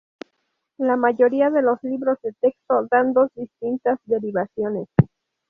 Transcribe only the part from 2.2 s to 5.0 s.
de texto dan dos distintas derivaciones.